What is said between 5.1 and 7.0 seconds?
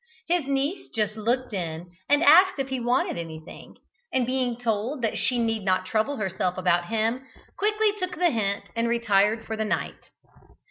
she need not trouble herself about